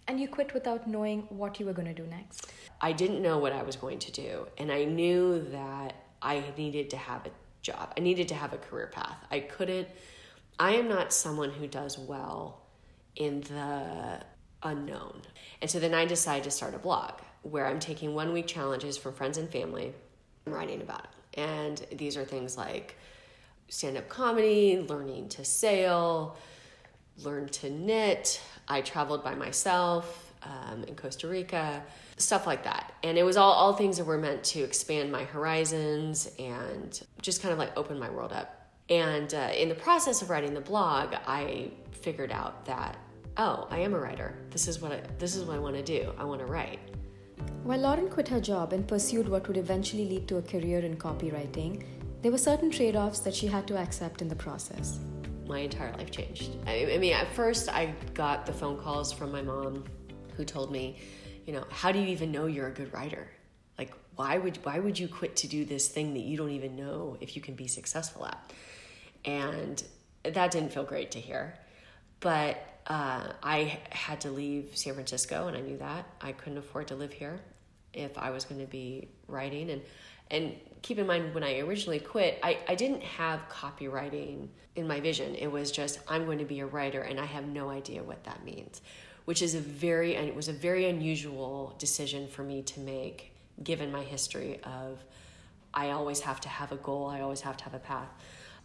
And 0.07 0.17
you 0.17 0.29
quit 0.29 0.53
without 0.53 0.87
knowing 0.87 1.23
what 1.23 1.59
you 1.59 1.65
were 1.65 1.73
going 1.73 1.93
to 1.93 2.01
do 2.03 2.07
next. 2.07 2.53
I 2.79 2.93
didn't 2.93 3.21
know 3.21 3.37
what 3.37 3.51
I 3.51 3.63
was 3.63 3.75
going 3.75 3.99
to 3.99 4.11
do, 4.13 4.47
and 4.57 4.71
I 4.71 4.85
knew 4.85 5.41
that 5.51 5.93
I 6.21 6.41
needed 6.57 6.89
to 6.91 6.97
have 6.97 7.25
a 7.25 7.31
job. 7.61 7.93
I 7.97 7.99
needed 7.99 8.27
to 8.29 8.35
have 8.35 8.53
a 8.53 8.57
career 8.57 8.87
path. 8.87 9.17
I 9.29 9.39
couldn't, 9.39 9.87
I 10.59 10.73
am 10.73 10.87
not 10.87 11.13
someone 11.13 11.51
who 11.51 11.67
does 11.67 11.97
well 11.97 12.61
in 13.15 13.41
the 13.41 14.21
unknown. 14.63 15.21
And 15.61 15.69
so 15.69 15.79
then 15.79 15.93
I 15.93 16.05
decided 16.05 16.43
to 16.45 16.51
start 16.51 16.75
a 16.75 16.79
blog 16.79 17.13
where 17.43 17.67
I'm 17.67 17.79
taking 17.79 18.13
one 18.13 18.33
week 18.33 18.47
challenges 18.47 18.97
from 18.97 19.13
friends 19.13 19.37
and 19.37 19.49
family. 19.49 19.93
I'm 20.45 20.53
writing 20.53 20.81
about 20.81 21.05
it. 21.05 21.39
And 21.39 21.85
these 21.97 22.17
are 22.17 22.25
things 22.25 22.57
like 22.57 22.97
stand 23.69 23.97
up 23.97 24.09
comedy, 24.09 24.85
learning 24.87 25.29
to 25.29 25.45
sail, 25.45 26.35
learn 27.23 27.47
to 27.49 27.69
knit. 27.69 28.41
I 28.67 28.81
traveled 28.81 29.23
by 29.23 29.35
myself 29.35 30.33
um, 30.43 30.83
in 30.83 30.95
Costa 30.95 31.27
Rica 31.27 31.83
stuff 32.21 32.47
like 32.47 32.63
that. 32.63 32.93
And 33.03 33.17
it 33.17 33.23
was 33.23 33.37
all, 33.37 33.51
all 33.51 33.73
things 33.73 33.97
that 33.97 34.05
were 34.05 34.17
meant 34.17 34.43
to 34.45 34.61
expand 34.61 35.11
my 35.11 35.23
horizons 35.23 36.31
and 36.39 36.99
just 37.21 37.41
kind 37.41 37.51
of 37.51 37.59
like 37.59 37.75
open 37.77 37.99
my 37.99 38.09
world 38.09 38.31
up. 38.33 38.69
And 38.89 39.33
uh, 39.33 39.51
in 39.55 39.69
the 39.69 39.75
process 39.75 40.21
of 40.21 40.29
writing 40.29 40.53
the 40.53 40.61
blog, 40.61 41.13
I 41.25 41.71
figured 41.91 42.31
out 42.31 42.65
that 42.65 42.97
oh, 43.37 43.67
I 43.69 43.79
am 43.79 43.93
a 43.93 43.99
writer. 43.99 44.35
This 44.49 44.67
is 44.67 44.81
what 44.81 44.91
I, 44.91 45.01
this 45.17 45.35
is 45.35 45.45
what 45.45 45.55
I 45.55 45.59
want 45.59 45.75
to 45.75 45.83
do. 45.83 46.13
I 46.17 46.23
want 46.23 46.39
to 46.41 46.45
write. 46.45 46.79
While 47.63 47.79
Lauren 47.79 48.09
quit 48.09 48.27
her 48.27 48.39
job 48.39 48.73
and 48.73 48.87
pursued 48.87 49.27
what 49.27 49.47
would 49.47 49.57
eventually 49.57 50.05
lead 50.05 50.27
to 50.27 50.37
a 50.37 50.41
career 50.41 50.79
in 50.79 50.97
copywriting, 50.97 51.83
there 52.21 52.31
were 52.31 52.37
certain 52.37 52.69
trade 52.69 52.95
offs 52.95 53.19
that 53.19 53.33
she 53.33 53.47
had 53.47 53.67
to 53.67 53.77
accept 53.77 54.21
in 54.21 54.27
the 54.27 54.35
process. 54.35 54.99
My 55.47 55.59
entire 55.59 55.91
life 55.97 56.11
changed. 56.11 56.51
I 56.67 56.97
mean, 56.99 57.13
at 57.13 57.31
first, 57.33 57.69
I 57.69 57.93
got 58.13 58.45
the 58.45 58.53
phone 58.53 58.77
calls 58.77 59.11
from 59.11 59.31
my 59.31 59.41
mom 59.41 59.83
who 60.35 60.45
told 60.45 60.71
me, 60.71 60.97
you 61.51 61.57
know, 61.57 61.65
how 61.69 61.91
do 61.91 61.99
you 61.99 62.07
even 62.07 62.31
know 62.31 62.45
you're 62.45 62.69
a 62.69 62.71
good 62.71 62.93
writer? 62.93 63.27
Like, 63.77 63.93
why 64.15 64.37
would 64.37 64.57
why 64.63 64.79
would 64.79 64.97
you 64.97 65.09
quit 65.09 65.35
to 65.37 65.49
do 65.49 65.65
this 65.65 65.89
thing 65.89 66.13
that 66.13 66.21
you 66.21 66.37
don't 66.37 66.51
even 66.51 66.77
know 66.77 67.17
if 67.19 67.35
you 67.35 67.41
can 67.41 67.55
be 67.55 67.67
successful 67.67 68.25
at? 68.25 68.53
And 69.25 69.83
that 70.23 70.51
didn't 70.51 70.71
feel 70.71 70.85
great 70.85 71.11
to 71.11 71.19
hear. 71.19 71.55
But 72.21 72.55
uh, 72.87 73.33
I 73.43 73.79
had 73.89 74.21
to 74.21 74.31
leave 74.31 74.77
San 74.77 74.93
Francisco, 74.93 75.49
and 75.49 75.57
I 75.57 75.59
knew 75.59 75.77
that 75.79 76.05
I 76.21 76.31
couldn't 76.31 76.57
afford 76.57 76.87
to 76.87 76.95
live 76.95 77.11
here 77.11 77.41
if 77.93 78.17
I 78.17 78.29
was 78.29 78.45
going 78.45 78.61
to 78.61 78.67
be 78.67 79.09
writing. 79.27 79.71
And 79.71 79.81
and 80.29 80.55
keep 80.81 80.99
in 80.99 81.05
mind, 81.05 81.33
when 81.33 81.43
I 81.43 81.59
originally 81.59 81.99
quit, 81.99 82.39
I, 82.41 82.59
I 82.69 82.75
didn't 82.75 83.03
have 83.03 83.41
copywriting 83.49 84.47
in 84.77 84.87
my 84.87 85.01
vision. 85.01 85.35
It 85.35 85.51
was 85.51 85.69
just 85.69 85.99
I'm 86.07 86.23
going 86.23 86.39
to 86.39 86.45
be 86.45 86.61
a 86.61 86.65
writer, 86.65 87.01
and 87.01 87.19
I 87.19 87.25
have 87.25 87.45
no 87.45 87.69
idea 87.69 88.01
what 88.01 88.23
that 88.23 88.45
means 88.45 88.79
which 89.25 89.41
is 89.41 89.55
a 89.55 89.59
very 89.59 90.15
and 90.15 90.27
it 90.27 90.35
was 90.35 90.47
a 90.47 90.53
very 90.53 90.87
unusual 90.89 91.75
decision 91.77 92.27
for 92.27 92.43
me 92.43 92.61
to 92.63 92.79
make 92.79 93.33
given 93.63 93.91
my 93.91 94.03
history 94.03 94.59
of 94.63 95.03
I 95.73 95.91
always 95.91 96.19
have 96.21 96.41
to 96.41 96.49
have 96.49 96.71
a 96.71 96.77
goal, 96.77 97.07
I 97.07 97.21
always 97.21 97.41
have 97.41 97.55
to 97.57 97.63
have 97.63 97.73
a 97.73 97.79
path. 97.79 98.09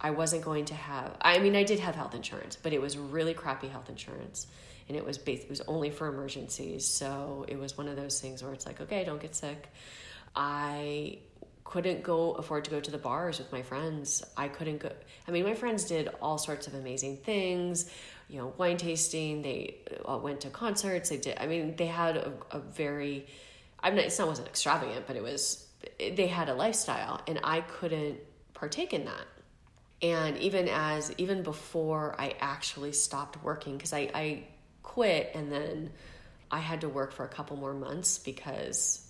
I 0.00 0.10
wasn't 0.10 0.42
going 0.44 0.64
to 0.66 0.74
have 0.74 1.16
I 1.20 1.38
mean 1.38 1.56
I 1.56 1.62
did 1.62 1.80
have 1.80 1.94
health 1.94 2.14
insurance, 2.14 2.56
but 2.60 2.72
it 2.72 2.80
was 2.80 2.96
really 2.96 3.34
crappy 3.34 3.68
health 3.68 3.88
insurance 3.88 4.46
and 4.88 4.96
it 4.96 5.04
was 5.04 5.18
based, 5.18 5.44
it 5.44 5.50
was 5.50 5.62
only 5.62 5.90
for 5.90 6.06
emergencies. 6.06 6.86
So 6.86 7.44
it 7.48 7.58
was 7.58 7.76
one 7.76 7.88
of 7.88 7.96
those 7.96 8.20
things 8.20 8.42
where 8.42 8.52
it's 8.52 8.66
like, 8.66 8.80
okay, 8.80 9.04
don't 9.04 9.20
get 9.20 9.34
sick. 9.34 9.68
I 10.34 11.18
couldn't 11.70 12.02
go 12.02 12.32
afford 12.32 12.64
to 12.64 12.70
go 12.70 12.80
to 12.80 12.90
the 12.90 12.98
bars 12.98 13.38
with 13.38 13.52
my 13.52 13.62
friends. 13.62 14.24
I 14.36 14.48
couldn't 14.48 14.78
go. 14.78 14.92
I 15.26 15.30
mean, 15.30 15.44
my 15.44 15.54
friends 15.54 15.84
did 15.84 16.08
all 16.22 16.38
sorts 16.38 16.66
of 16.66 16.74
amazing 16.74 17.18
things 17.18 17.90
you 18.28 18.38
know, 18.38 18.52
wine 18.56 18.76
tasting. 18.76 19.42
They 19.42 19.76
uh, 20.04 20.18
went 20.18 20.40
to 20.42 20.50
concerts. 20.50 21.10
They 21.10 21.18
did. 21.18 21.38
I 21.38 21.46
mean, 21.46 21.76
they 21.76 21.86
had 21.86 22.16
a, 22.16 22.32
a 22.50 22.58
very. 22.58 23.26
I'm 23.80 23.94
not. 23.94 24.04
It's 24.04 24.18
not 24.18 24.28
wasn't 24.28 24.48
extravagant, 24.48 25.06
but 25.06 25.16
it 25.16 25.22
was. 25.22 25.66
They 25.98 26.26
had 26.26 26.48
a 26.48 26.54
lifestyle, 26.54 27.20
and 27.28 27.38
I 27.44 27.60
couldn't 27.60 28.18
partake 28.54 28.92
in 28.92 29.04
that. 29.04 29.26
And 30.02 30.36
even 30.38 30.68
as 30.68 31.12
even 31.18 31.42
before 31.42 32.16
I 32.18 32.34
actually 32.40 32.92
stopped 32.92 33.42
working, 33.42 33.76
because 33.76 33.92
I 33.92 34.10
I 34.14 34.44
quit 34.82 35.32
and 35.34 35.50
then 35.50 35.90
I 36.50 36.58
had 36.58 36.80
to 36.82 36.88
work 36.88 37.12
for 37.12 37.24
a 37.24 37.28
couple 37.28 37.56
more 37.56 37.74
months 37.74 38.18
because 38.18 39.05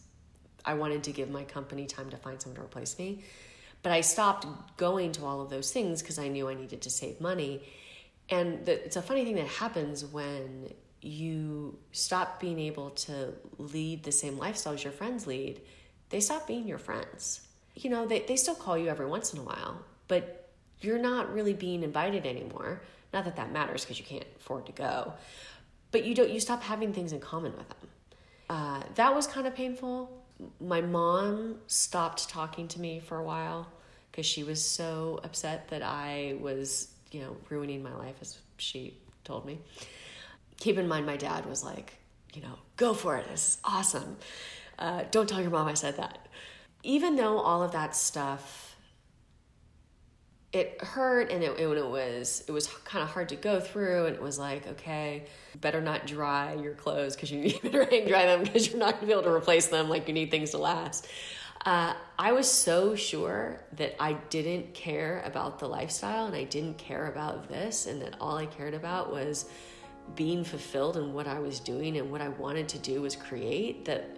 I 0.66 0.74
wanted 0.74 1.04
to 1.04 1.12
give 1.12 1.30
my 1.30 1.44
company 1.44 1.86
time 1.86 2.10
to 2.10 2.16
find 2.16 2.40
someone 2.40 2.56
to 2.56 2.62
replace 2.62 2.98
me. 2.98 3.22
But 3.82 3.92
I 3.92 4.00
stopped 4.00 4.46
going 4.76 5.12
to 5.12 5.24
all 5.24 5.40
of 5.40 5.48
those 5.48 5.70
things 5.70 6.02
because 6.02 6.18
I 6.18 6.28
knew 6.28 6.48
I 6.48 6.54
needed 6.54 6.82
to 6.82 6.90
save 6.90 7.20
money. 7.20 7.62
And 8.28 8.66
the, 8.66 8.84
it's 8.84 8.96
a 8.96 9.02
funny 9.02 9.24
thing 9.24 9.36
that 9.36 9.46
happens 9.46 10.04
when 10.04 10.72
you 11.00 11.78
stop 11.92 12.40
being 12.40 12.58
able 12.58 12.90
to 12.90 13.32
lead 13.58 14.02
the 14.02 14.10
same 14.10 14.38
lifestyle 14.38 14.74
as 14.74 14.82
your 14.82 14.92
friends 14.92 15.26
lead, 15.26 15.60
they 16.10 16.20
stop 16.20 16.48
being 16.48 16.66
your 16.66 16.78
friends. 16.78 17.42
You 17.76 17.90
know, 17.90 18.06
they, 18.06 18.20
they 18.20 18.36
still 18.36 18.54
call 18.54 18.76
you 18.76 18.88
every 18.88 19.06
once 19.06 19.32
in 19.32 19.38
a 19.38 19.42
while, 19.42 19.82
but 20.08 20.48
you're 20.80 20.98
not 20.98 21.32
really 21.32 21.52
being 21.52 21.82
invited 21.82 22.26
anymore. 22.26 22.82
Not 23.12 23.24
that 23.24 23.36
that 23.36 23.52
matters 23.52 23.84
because 23.84 23.98
you 23.98 24.04
can't 24.04 24.26
afford 24.36 24.66
to 24.66 24.72
go, 24.72 25.12
but 25.90 26.04
you 26.04 26.14
don't. 26.14 26.30
You 26.30 26.40
stop 26.40 26.62
having 26.62 26.92
things 26.92 27.12
in 27.12 27.20
common 27.20 27.56
with 27.56 27.68
them. 27.68 27.88
Uh, 28.50 28.82
that 28.96 29.14
was 29.14 29.26
kind 29.26 29.46
of 29.46 29.54
painful. 29.54 30.10
My 30.60 30.80
mom 30.80 31.56
stopped 31.66 32.28
talking 32.28 32.68
to 32.68 32.80
me 32.80 33.00
for 33.00 33.18
a 33.18 33.22
while 33.22 33.68
because 34.10 34.26
she 34.26 34.44
was 34.44 34.62
so 34.62 35.20
upset 35.24 35.68
that 35.68 35.82
I 35.82 36.36
was 36.40 36.88
you 37.10 37.20
know, 37.20 37.36
ruining 37.48 37.82
my 37.82 37.94
life, 37.94 38.16
as 38.20 38.38
she 38.56 38.94
told 39.24 39.46
me. 39.46 39.58
Keep 40.58 40.78
in 40.78 40.88
mind, 40.88 41.06
my 41.06 41.16
dad 41.16 41.46
was 41.46 41.64
like, 41.64 41.94
you 42.34 42.42
know, 42.42 42.58
go 42.76 42.94
for 42.94 43.16
it. 43.16 43.28
This 43.28 43.48
is 43.48 43.58
awesome. 43.64 44.16
Uh, 44.78 45.04
don't 45.10 45.28
tell 45.28 45.40
your 45.40 45.50
mom 45.50 45.66
I 45.66 45.74
said 45.74 45.96
that. 45.96 46.26
Even 46.82 47.16
though 47.16 47.38
all 47.38 47.62
of 47.62 47.72
that 47.72 47.94
stuff, 47.94 48.65
it 50.56 50.82
hurt 50.82 51.30
and 51.30 51.44
it, 51.44 51.58
it, 51.58 51.68
it 51.68 51.86
was 51.86 52.42
it 52.48 52.52
was 52.52 52.66
kind 52.84 53.02
of 53.02 53.08
hard 53.08 53.28
to 53.28 53.36
go 53.36 53.60
through 53.60 54.06
and 54.06 54.16
it 54.16 54.22
was 54.22 54.38
like 54.38 54.66
okay 54.66 55.24
better 55.60 55.80
not 55.80 56.06
dry 56.06 56.54
your 56.54 56.74
clothes 56.74 57.14
because 57.14 57.30
you 57.30 57.52
better 57.62 57.84
hang 57.84 58.06
dry 58.06 58.26
them 58.26 58.42
because 58.42 58.68
you're 58.68 58.78
not 58.78 58.92
going 58.92 59.00
to 59.02 59.06
be 59.06 59.12
able 59.12 59.22
to 59.22 59.30
replace 59.30 59.66
them 59.66 59.88
like 59.88 60.08
you 60.08 60.14
need 60.14 60.30
things 60.30 60.50
to 60.50 60.58
last 60.58 61.06
uh, 61.66 61.94
I 62.16 62.30
was 62.30 62.48
so 62.48 62.94
sure 62.94 63.60
that 63.72 63.96
I 64.00 64.12
didn't 64.30 64.72
care 64.72 65.20
about 65.26 65.58
the 65.58 65.66
lifestyle 65.66 66.26
and 66.26 66.34
I 66.36 66.44
didn't 66.44 66.78
care 66.78 67.08
about 67.08 67.48
this, 67.48 67.86
and 67.86 68.00
that 68.02 68.14
all 68.20 68.36
I 68.36 68.46
cared 68.46 68.72
about 68.72 69.10
was 69.10 69.46
being 70.14 70.44
fulfilled 70.44 70.96
in 70.96 71.12
what 71.12 71.26
I 71.26 71.40
was 71.40 71.58
doing 71.58 71.96
and 71.96 72.08
what 72.08 72.20
I 72.20 72.28
wanted 72.28 72.68
to 72.68 72.78
do 72.78 73.02
was 73.02 73.16
create. 73.16 73.84
That 73.84 74.16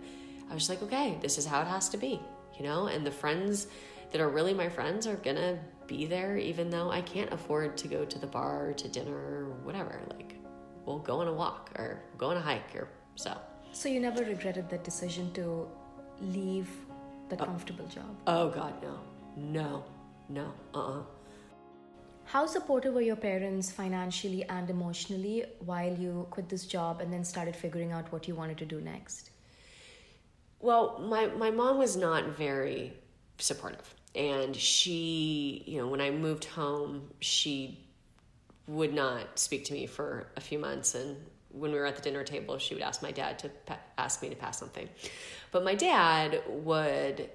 I 0.50 0.54
was 0.54 0.68
like, 0.68 0.82
okay, 0.82 1.16
this 1.22 1.38
is 1.38 1.46
how 1.46 1.62
it 1.62 1.66
has 1.68 1.88
to 1.88 1.96
be, 1.96 2.20
you 2.58 2.64
know? 2.64 2.88
And 2.88 3.06
the 3.06 3.10
friends 3.10 3.68
that 4.12 4.20
are 4.20 4.28
really 4.28 4.52
my 4.52 4.68
friends 4.68 5.06
are 5.06 5.16
gonna 5.16 5.58
be 5.88 6.06
there 6.06 6.36
even 6.36 6.70
though 6.70 6.90
I 6.90 7.00
can't 7.00 7.32
afford 7.32 7.76
to 7.78 7.88
go 7.88 8.04
to 8.04 8.18
the 8.18 8.26
bar 8.26 8.68
or 8.68 8.72
to 8.74 8.88
dinner 8.88 9.16
or 9.16 9.44
whatever. 9.64 10.00
Like, 10.16 10.36
we'll 10.84 11.00
go 11.00 11.20
on 11.20 11.26
a 11.26 11.32
walk 11.32 11.70
or 11.76 12.00
go 12.16 12.28
on 12.30 12.36
a 12.36 12.40
hike 12.40 12.76
or 12.76 12.88
so. 13.16 13.36
So 13.72 13.88
you 13.88 13.98
never 13.98 14.22
regretted 14.22 14.68
that 14.70 14.84
decision 14.84 15.32
to 15.32 15.68
leave 16.20 16.68
that 17.30 17.38
comfortable 17.38 17.86
job? 17.86 18.16
Oh, 18.26 18.48
God, 18.50 18.74
no. 18.82 19.00
No, 19.36 19.84
no, 20.28 20.52
uh 20.74 20.78
uh 20.78 21.02
How 22.24 22.46
supportive 22.46 22.94
were 22.94 23.00
your 23.00 23.16
parents 23.16 23.70
financially 23.70 24.44
and 24.44 24.68
emotionally 24.68 25.44
while 25.60 25.94
you 25.94 26.26
quit 26.30 26.48
this 26.48 26.66
job 26.66 27.00
and 27.00 27.12
then 27.12 27.24
started 27.24 27.54
figuring 27.54 27.92
out 27.92 28.10
what 28.12 28.28
you 28.28 28.34
wanted 28.34 28.58
to 28.58 28.66
do 28.66 28.80
next? 28.80 29.30
Well, 30.60 30.98
my, 30.98 31.26
my 31.26 31.50
mom 31.50 31.78
was 31.78 31.96
not 31.96 32.36
very 32.36 32.94
supportive. 33.38 33.94
And 34.18 34.56
she, 34.56 35.62
you 35.64 35.78
know, 35.78 35.86
when 35.86 36.00
I 36.00 36.10
moved 36.10 36.44
home, 36.44 37.08
she 37.20 37.86
would 38.66 38.92
not 38.92 39.38
speak 39.38 39.64
to 39.66 39.72
me 39.72 39.86
for 39.86 40.26
a 40.36 40.40
few 40.40 40.58
months. 40.58 40.96
And 40.96 41.16
when 41.50 41.70
we 41.70 41.78
were 41.78 41.86
at 41.86 41.94
the 41.94 42.02
dinner 42.02 42.24
table, 42.24 42.58
she 42.58 42.74
would 42.74 42.82
ask 42.82 43.00
my 43.00 43.12
dad 43.12 43.38
to 43.38 43.48
pa- 43.48 43.78
ask 43.96 44.20
me 44.20 44.28
to 44.28 44.34
pass 44.34 44.58
something. 44.58 44.88
But 45.52 45.62
my 45.62 45.76
dad 45.76 46.42
would, 46.48 47.30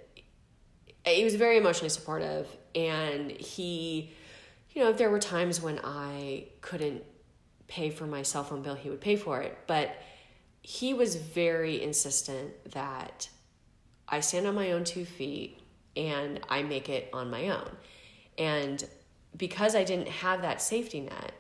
he 1.06 1.24
was 1.24 1.36
very 1.36 1.58
emotionally 1.58 1.88
supportive. 1.88 2.48
And 2.75 3.32
he, 3.32 4.12
you 4.74 4.84
know, 4.84 4.90
if 4.90 4.98
there 4.98 5.10
were 5.10 5.20
times 5.20 5.62
when 5.62 5.80
I 5.86 6.48
couldn't 6.60 7.06
pay 7.68 7.92
for 7.92 8.06
my 8.06 8.24
cell 8.24 8.44
phone 8.44 8.62
bill, 8.62 8.75
he 8.75 8.90
would 8.90 9.02
pay 9.02 9.16
for 9.16 9.42
it. 9.42 9.58
But 9.68 9.96
he 10.62 10.94
was 10.94 11.16
very 11.16 11.82
insistent 11.82 12.72
that 12.72 13.30
I 14.10 14.20
stand 14.20 14.48
on 14.48 14.56
my 14.56 14.74
own 14.74 14.84
two 14.84 15.06
feet 15.06 15.62
and 15.96 16.40
I 16.50 16.64
make 16.64 16.90
it 16.90 17.10
on 17.14 17.30
my 17.30 17.50
own. 17.50 17.70
And 18.38 18.84
because 19.38 19.76
I 19.76 19.84
didn't 19.84 20.08
have 20.08 20.42
that 20.42 20.62
safety 20.62 21.02
net, 21.02 21.34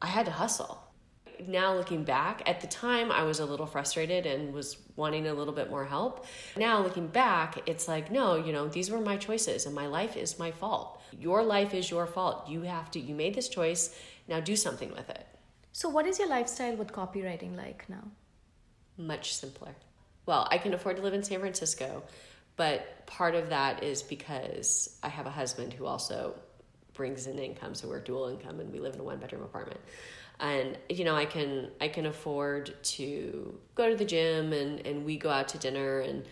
I 0.00 0.06
had 0.06 0.26
to 0.26 0.32
hustle. 0.32 0.82
Now, 1.46 1.74
looking 1.74 2.02
back, 2.02 2.42
at 2.46 2.60
the 2.60 2.66
time 2.66 3.12
I 3.12 3.22
was 3.22 3.38
a 3.38 3.46
little 3.46 3.66
frustrated 3.66 4.26
and 4.26 4.52
was 4.52 4.76
wanting 4.96 5.28
a 5.28 5.34
little 5.34 5.52
bit 5.52 5.70
more 5.70 5.84
help. 5.84 6.26
Now, 6.56 6.82
looking 6.82 7.06
back, 7.06 7.60
it's 7.66 7.86
like, 7.86 8.10
no, 8.10 8.34
you 8.34 8.52
know, 8.52 8.66
these 8.66 8.90
were 8.90 9.00
my 9.00 9.16
choices 9.16 9.64
and 9.64 9.74
my 9.74 9.86
life 9.86 10.16
is 10.16 10.38
my 10.38 10.50
fault. 10.50 11.00
Your 11.12 11.44
life 11.44 11.74
is 11.74 11.90
your 11.90 12.06
fault. 12.06 12.48
You 12.48 12.62
have 12.62 12.90
to, 12.92 13.00
you 13.00 13.14
made 13.14 13.34
this 13.34 13.48
choice, 13.48 13.96
now 14.26 14.40
do 14.40 14.56
something 14.56 14.90
with 14.90 15.08
it. 15.10 15.26
So, 15.72 15.88
what 15.88 16.06
is 16.06 16.18
your 16.18 16.28
lifestyle 16.28 16.74
with 16.74 16.92
copywriting 16.92 17.56
like 17.56 17.88
now? 17.88 18.02
Much 18.96 19.34
simpler. 19.34 19.76
Well, 20.26 20.48
I 20.50 20.58
can 20.58 20.74
afford 20.74 20.96
to 20.96 21.02
live 21.02 21.14
in 21.14 21.22
San 21.22 21.38
Francisco, 21.38 22.02
but 22.58 23.06
part 23.06 23.34
of 23.36 23.48
that 23.48 23.82
is 23.82 24.02
because 24.02 24.98
I 25.02 25.08
have 25.08 25.26
a 25.26 25.30
husband 25.30 25.72
who 25.72 25.86
also 25.86 26.34
brings 26.92 27.28
in 27.28 27.38
income, 27.38 27.74
so 27.74 27.88
we're 27.88 28.00
dual 28.00 28.26
income 28.28 28.58
and 28.58 28.70
we 28.72 28.80
live 28.80 28.94
in 28.94 29.00
a 29.00 29.04
one 29.04 29.18
bedroom 29.18 29.44
apartment. 29.44 29.80
And 30.40 30.76
you 30.88 31.04
know, 31.04 31.14
I 31.14 31.24
can 31.24 31.70
I 31.80 31.88
can 31.88 32.04
afford 32.06 32.74
to 32.82 33.58
go 33.76 33.88
to 33.88 33.96
the 33.96 34.04
gym 34.04 34.52
and 34.52 34.84
and 34.84 35.04
we 35.06 35.16
go 35.16 35.30
out 35.30 35.48
to 35.50 35.58
dinner 35.58 36.00
and 36.00 36.24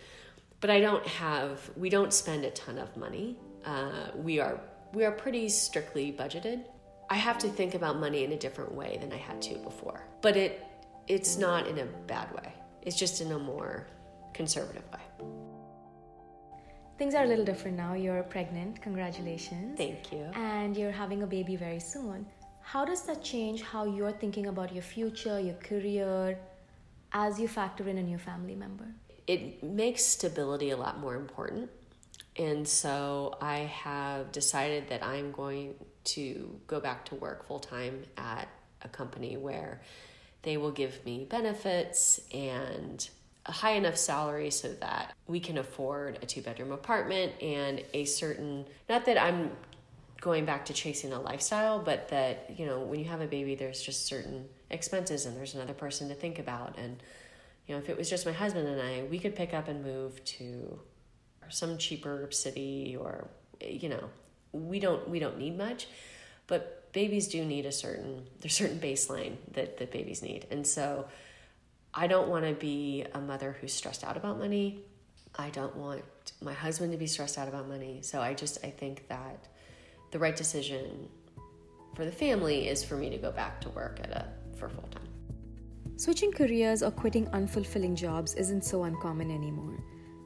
but 0.59 0.69
I 0.69 0.81
don't 0.81 1.07
have 1.07 1.71
we 1.77 1.89
don't 1.89 2.13
spend 2.13 2.43
a 2.43 2.51
ton 2.51 2.77
of 2.77 2.95
money. 2.97 3.37
Uh, 3.65 4.11
we 4.15 4.39
are 4.41 4.59
we 4.93 5.05
are 5.05 5.11
pretty 5.11 5.47
strictly 5.47 6.11
budgeted. 6.11 6.65
I 7.09 7.15
have 7.15 7.37
to 7.39 7.47
think 7.47 7.73
about 7.73 7.99
money 7.99 8.25
in 8.25 8.33
a 8.33 8.37
different 8.37 8.73
way 8.73 8.97
than 8.99 9.13
I 9.13 9.17
had 9.17 9.41
to 9.43 9.55
before. 9.59 10.05
But 10.21 10.35
it 10.35 10.65
it's 11.07 11.37
not 11.37 11.67
in 11.67 11.79
a 11.79 11.85
bad 11.85 12.33
way. 12.33 12.53
It's 12.81 12.97
just 12.97 13.21
in 13.21 13.31
a 13.31 13.39
more 13.39 13.87
conservative 14.33 14.83
way. 14.91 15.56
Things 16.97 17.13
are 17.13 17.23
a 17.23 17.27
little 17.27 17.45
different 17.45 17.77
now. 17.77 17.93
You're 17.93 18.23
pregnant. 18.23 18.81
Congratulations. 18.81 19.77
Thank 19.77 20.11
you. 20.11 20.23
And 20.33 20.75
you're 20.75 20.91
having 20.91 21.21
a 21.21 21.27
baby 21.27 21.55
very 21.55 21.79
soon. 21.79 22.25
How 22.61 22.85
does 22.85 23.03
that 23.03 23.23
change 23.23 23.61
how 23.61 23.85
you're 23.85 24.11
thinking 24.11 24.47
about 24.47 24.73
your 24.73 24.81
future, 24.81 25.39
your 25.39 25.55
career, 25.55 26.39
as 27.13 27.39
you 27.39 27.47
factor 27.47 27.87
in 27.87 27.99
a 27.99 28.03
new 28.03 28.17
family 28.17 28.55
member? 28.55 28.85
It 29.27 29.63
makes 29.63 30.03
stability 30.03 30.71
a 30.71 30.77
lot 30.77 30.99
more 30.99 31.15
important. 31.15 31.69
And 32.35 32.67
so 32.67 33.37
I 33.41 33.59
have 33.59 34.31
decided 34.31 34.89
that 34.89 35.03
I'm 35.03 35.31
going 35.31 35.75
to 36.15 36.59
go 36.65 36.79
back 36.79 37.05
to 37.05 37.15
work 37.15 37.47
full 37.47 37.59
time 37.59 38.03
at 38.17 38.47
a 38.81 38.87
company 38.87 39.37
where 39.37 39.81
they 40.41 40.57
will 40.57 40.71
give 40.71 41.05
me 41.05 41.25
benefits 41.29 42.19
and 42.33 43.07
a 43.47 43.51
high 43.51 43.71
enough 43.71 43.97
salary 43.97 44.51
so 44.51 44.73
that 44.73 45.15
we 45.27 45.39
can 45.39 45.57
afford 45.57 46.19
a 46.21 46.25
two 46.25 46.41
bedroom 46.41 46.71
apartment 46.71 47.31
and 47.41 47.81
a 47.93 48.05
certain, 48.05 48.65
not 48.89 49.05
that 49.05 49.17
I'm 49.21 49.51
going 50.19 50.45
back 50.45 50.65
to 50.65 50.73
chasing 50.73 51.13
a 51.13 51.21
lifestyle, 51.21 51.79
but 51.79 52.09
that, 52.09 52.51
you 52.57 52.65
know, 52.65 52.79
when 52.79 52.99
you 52.99 53.05
have 53.05 53.21
a 53.21 53.27
baby, 53.27 53.55
there's 53.55 53.81
just 53.81 54.05
certain 54.05 54.45
expenses 54.69 55.25
and 55.25 55.37
there's 55.37 55.55
another 55.55 55.73
person 55.73 56.09
to 56.09 56.15
think 56.15 56.39
about. 56.39 56.77
And, 56.77 57.01
you 57.67 57.75
know, 57.75 57.79
if 57.79 57.89
it 57.89 57.97
was 57.97 58.09
just 58.09 58.25
my 58.25 58.31
husband 58.31 58.67
and 58.67 58.81
I, 58.81 59.03
we 59.03 59.19
could 59.19 59.35
pick 59.35 59.53
up 59.53 59.67
and 59.67 59.83
move 59.83 60.23
to 60.25 60.79
some 61.49 61.77
cheaper 61.77 62.27
city 62.31 62.97
or, 62.99 63.29
you 63.61 63.87
know, 63.87 64.09
we 64.51 64.79
don't, 64.79 65.07
we 65.07 65.19
don't 65.19 65.37
need 65.37 65.57
much, 65.57 65.87
but 66.47 66.91
babies 66.91 67.27
do 67.27 67.45
need 67.45 67.65
a 67.65 67.71
certain, 67.71 68.25
there's 68.41 68.55
certain 68.55 68.79
baseline 68.79 69.35
that, 69.51 69.77
that 69.77 69.91
babies 69.91 70.21
need. 70.21 70.47
And 70.51 70.65
so, 70.65 71.05
I 71.93 72.07
don't 72.07 72.27
want 72.27 72.45
to 72.45 72.53
be 72.53 73.05
a 73.13 73.19
mother 73.19 73.57
who's 73.59 73.73
stressed 73.73 74.03
out 74.03 74.17
about 74.17 74.37
money. 74.37 74.81
I 75.35 75.49
don't 75.49 75.75
want 75.75 76.03
my 76.41 76.53
husband 76.53 76.91
to 76.91 76.97
be 76.97 77.07
stressed 77.07 77.37
out 77.37 77.47
about 77.47 77.67
money. 77.67 77.99
So 78.01 78.21
I 78.21 78.33
just 78.33 78.63
I 78.63 78.69
think 78.69 79.07
that 79.07 79.47
the 80.11 80.19
right 80.19 80.35
decision 80.35 81.09
for 81.95 82.05
the 82.05 82.11
family 82.11 82.67
is 82.67 82.83
for 82.83 82.95
me 82.95 83.09
to 83.09 83.17
go 83.17 83.31
back 83.31 83.59
to 83.61 83.69
work 83.69 83.99
at 84.03 84.11
a 84.11 84.27
for 84.57 84.69
full 84.69 84.87
time. 84.91 85.07
Switching 85.95 86.31
careers 86.31 86.83
or 86.83 86.91
quitting 86.91 87.25
unfulfilling 87.27 87.95
jobs 87.95 88.35
isn't 88.35 88.63
so 88.63 88.83
uncommon 88.83 89.31
anymore. 89.31 89.83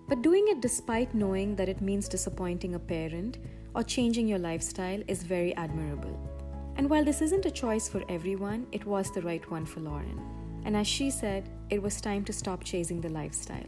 But 0.09 0.21
doing 0.21 0.45
it 0.49 0.61
despite 0.61 1.15
knowing 1.15 1.55
that 1.55 1.69
it 1.69 1.79
means 1.79 2.09
disappointing 2.09 2.75
a 2.75 2.79
parent 2.79 3.37
or 3.73 3.83
changing 3.83 4.27
your 4.27 4.39
lifestyle 4.39 5.01
is 5.07 5.23
very 5.23 5.55
admirable. 5.55 6.19
And 6.75 6.89
while 6.89 7.05
this 7.05 7.21
isn't 7.21 7.45
a 7.45 7.51
choice 7.51 7.87
for 7.87 8.03
everyone, 8.09 8.67
it 8.73 8.85
was 8.85 9.11
the 9.11 9.21
right 9.21 9.49
one 9.49 9.65
for 9.65 9.79
Lauren. 9.79 10.40
And 10.65 10.75
as 10.75 10.87
she 10.87 11.09
said, 11.09 11.49
it 11.69 11.81
was 11.81 12.01
time 12.01 12.23
to 12.25 12.33
stop 12.33 12.63
chasing 12.63 13.01
the 13.01 13.09
lifestyle. 13.09 13.65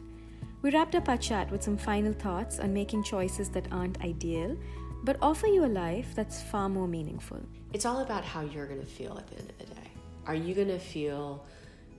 We 0.61 0.71
wrapped 0.71 0.95
up 0.95 1.09
our 1.09 1.17
chat 1.17 1.51
with 1.51 1.61
some 1.61 1.77
final 1.77 2.13
thoughts 2.13 2.59
on 2.59 2.73
making 2.73 3.03
choices 3.03 3.49
that 3.49 3.67
aren't 3.71 4.01
ideal, 4.01 4.57
but 5.03 5.17
offer 5.21 5.47
you 5.47 5.65
a 5.65 5.67
life 5.67 6.15
that's 6.15 6.41
far 6.41 6.69
more 6.69 6.87
meaningful. 6.87 7.41
It's 7.73 7.85
all 7.85 7.99
about 7.99 8.23
how 8.23 8.41
you're 8.41 8.67
going 8.67 8.79
to 8.79 8.85
feel 8.85 9.17
at 9.17 9.27
the 9.27 9.39
end 9.39 9.49
of 9.49 9.57
the 9.57 9.75
day. 9.75 9.91
Are 10.25 10.35
you 10.35 10.55
going 10.55 10.69
to 10.69 10.79
feel 10.79 11.45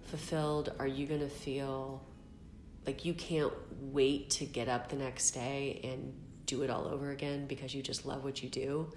fulfilled? 0.05 0.73
Are 0.79 0.87
you 0.87 1.07
going 1.07 1.21
to 1.21 1.29
feel 1.29 2.03
like 2.87 3.05
you 3.05 3.15
can't 3.15 3.53
wait 3.81 4.31
to 4.31 4.45
get 4.45 4.69
up 4.69 4.89
the 4.89 4.97
next 4.97 5.33
day 5.33 5.81
and 5.85 6.15
do 6.47 6.63
it 6.63 6.71
all 6.71 6.87
over 6.87 7.11
again 7.11 7.47
because 7.47 7.75
you 7.75 7.83
just 7.83 8.07
love 8.07 8.25
what 8.25 8.43
you 8.43 8.49
do? 8.49 8.93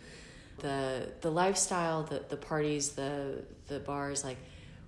The 0.60 1.12
the 1.22 1.30
lifestyle, 1.30 2.04
the 2.04 2.24
the 2.30 2.38
parties, 2.38 2.92
the 2.92 3.44
the 3.68 3.80
bars 3.80 4.24
like 4.24 4.38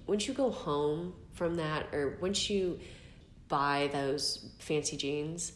once 0.10 0.28
you 0.28 0.34
go 0.34 0.50
home 0.50 1.14
from 1.34 1.56
that, 1.56 1.94
or 1.94 2.18
once 2.20 2.50
you 2.50 2.80
buy 3.48 3.90
those 3.94 4.50
fancy 4.58 4.98
jeans, 4.98 5.54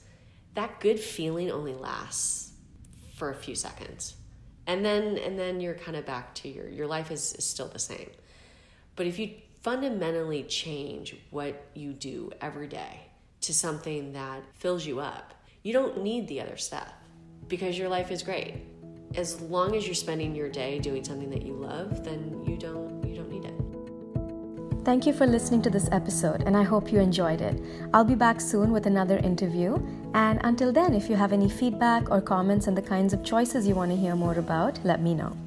that 0.54 0.80
good 0.80 1.00
feeling 1.00 1.50
only 1.50 1.74
lasts 1.74 2.54
for 3.16 3.32
a 3.32 3.36
few 3.36 3.56
seconds. 3.56 4.16
And 4.68 4.86
then 4.86 5.18
and 5.18 5.38
then 5.38 5.60
you're 5.60 5.74
kind 5.74 5.98
of 5.98 6.06
back 6.06 6.36
to 6.36 6.48
your 6.48 6.70
your 6.70 6.88
life 6.88 7.12
is, 7.12 7.34
is 7.34 7.46
still 7.46 7.68
the 7.68 7.80
same. 7.80 8.10
But 8.96 9.08
if 9.08 9.18
you 9.18 9.32
fundamentally 9.62 10.44
change 10.44 11.16
what 11.32 11.68
you 11.74 11.94
do 11.94 12.32
every 12.40 12.68
day 12.68 13.02
to 13.42 13.54
something 13.54 14.14
that 14.14 14.44
fills 14.54 14.86
you 14.86 15.00
up, 15.00 15.34
you 15.64 15.74
don't 15.74 16.04
need 16.04 16.28
the 16.28 16.40
other 16.42 16.58
stuff 16.58 16.94
because 17.48 17.78
your 17.78 17.90
life 17.90 18.12
is 18.12 18.22
great. 18.22 18.56
As 19.16 19.42
long 19.42 19.76
as 19.76 19.86
you're 19.86 19.96
spending 19.96 20.36
your 20.36 20.50
day 20.50 20.80
doing 20.80 21.04
something 21.04 21.30
that 21.32 21.42
you 21.42 21.54
love, 21.54 22.04
then 22.04 22.44
you 22.46 22.56
don't 22.56 23.04
you 23.04 23.16
don't 23.16 23.30
need 23.32 23.46
it. 23.46 23.63
Thank 24.86 25.06
you 25.06 25.14
for 25.14 25.26
listening 25.26 25.62
to 25.62 25.70
this 25.70 25.88
episode, 25.94 26.42
and 26.42 26.58
I 26.58 26.64
hope 26.64 26.92
you 26.92 27.00
enjoyed 27.00 27.40
it. 27.40 27.58
I'll 27.94 28.04
be 28.04 28.16
back 28.16 28.42
soon 28.42 28.74
with 28.74 28.86
another 28.86 29.18
interview. 29.20 29.82
And 30.14 30.42
until 30.44 30.74
then, 30.74 30.94
if 30.94 31.10
you 31.10 31.16
have 31.16 31.32
any 31.32 31.50
feedback 31.50 32.12
or 32.12 32.20
comments 32.20 32.68
on 32.68 32.76
the 32.76 32.82
kinds 32.82 33.14
of 33.14 33.24
choices 33.24 33.66
you 33.66 33.76
want 33.76 33.92
to 33.92 33.98
hear 33.98 34.14
more 34.14 34.38
about, 34.38 34.78
let 34.84 35.02
me 35.02 35.14
know. 35.14 35.38